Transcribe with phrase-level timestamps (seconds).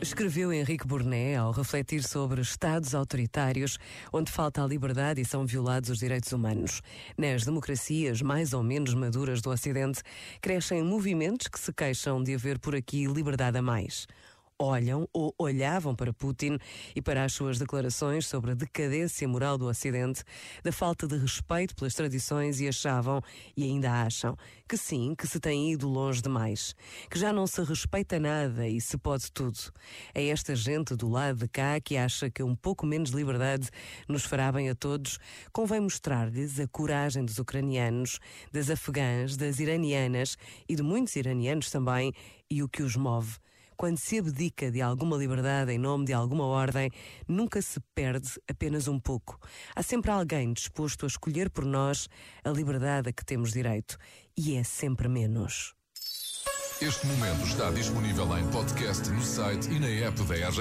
[0.00, 3.78] Escreveu Henrique Burnet ao refletir sobre estados autoritários
[4.12, 6.82] onde falta a liberdade e são violados os direitos humanos.
[7.16, 10.02] Nas democracias mais ou menos maduras do Ocidente,
[10.40, 14.06] crescem movimentos que se queixam de haver por aqui liberdade a mais
[14.58, 16.58] olham ou olhavam para Putin
[16.94, 20.22] e para as suas declarações sobre a decadência moral do Ocidente,
[20.62, 23.22] da falta de respeito pelas tradições e achavam,
[23.56, 24.36] e ainda acham,
[24.68, 26.74] que sim, que se tem ido longe demais,
[27.10, 29.58] que já não se respeita nada e se pode tudo.
[30.14, 33.68] É esta gente do lado de cá que acha que um pouco menos liberdade
[34.08, 35.18] nos fará bem a todos,
[35.52, 38.18] convém mostrar-lhes a coragem dos ucranianos,
[38.52, 40.36] das afegãs, das iranianas
[40.68, 42.12] e de muitos iranianos também,
[42.48, 43.38] e o que os move
[43.76, 46.90] quando se abdica de alguma liberdade em nome de alguma ordem,
[47.28, 49.38] nunca se perde apenas um pouco.
[49.74, 52.08] Há sempre alguém disposto a escolher por nós
[52.42, 53.96] a liberdade a que temos direito.
[54.36, 55.74] E é sempre menos.
[56.80, 60.60] Este momento está disponível em podcast no site e na app da RGF.